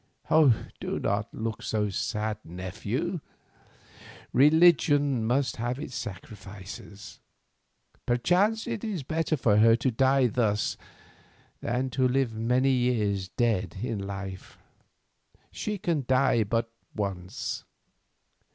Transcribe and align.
Do 0.31 0.97
not 0.99 1.31
look 1.31 1.61
so 1.61 1.91
sad, 1.91 2.39
nephew, 2.43 3.19
religion 4.33 5.23
must 5.27 5.57
have 5.57 5.77
its 5.77 5.93
sacrifices. 5.93 7.19
Perchance 8.07 8.65
it 8.65 8.83
is 8.83 9.03
better 9.03 9.37
for 9.37 9.57
her 9.57 9.75
to 9.75 9.91
die 9.91 10.25
thus 10.25 10.75
than 11.61 11.91
to 11.91 12.07
live 12.07 12.31
for 12.31 12.37
many 12.39 12.71
years 12.71 13.29
dead 13.29 13.75
in 13.83 13.99
life. 13.99 14.57
She 15.51 15.77
can 15.77 16.03
die 16.07 16.45
but 16.45 16.71
once. 16.95 17.63